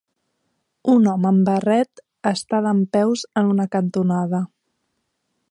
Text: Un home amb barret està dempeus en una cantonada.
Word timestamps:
Un 0.93 1.09
home 1.11 1.29
amb 1.31 1.43
barret 1.49 2.03
està 2.31 2.63
dempeus 2.69 3.27
en 3.43 3.53
una 3.53 3.69
cantonada. 3.77 4.43